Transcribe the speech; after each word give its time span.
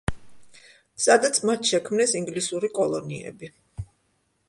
სადაც 1.03 1.37
მათ 1.51 1.69
შექმნეს 1.73 2.17
ინგლისური 2.23 2.73
კოლონიები. 2.81 3.55